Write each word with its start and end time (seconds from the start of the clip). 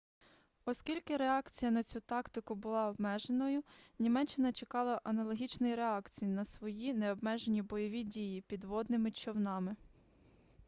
оскільки 0.65 1.17
реакція 1.17 1.71
на 1.71 1.83
цю 1.83 1.99
тактику 1.99 2.55
була 2.55 2.87
обмеженою 2.89 3.63
німеччина 3.99 4.53
чекала 4.53 5.01
аналогічної 5.03 5.75
реакції 5.75 6.31
на 6.31 6.45
свої 6.45 6.93
необмежені 6.93 7.61
бойові 7.61 8.03
дії 8.03 8.41
підводними 8.41 9.11
човнами 9.11 9.75